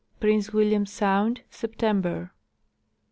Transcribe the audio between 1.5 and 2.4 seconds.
September.